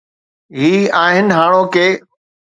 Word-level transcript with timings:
هي 0.59 0.71
آهن 1.03 1.27
هاڻوڪي. 1.37 1.87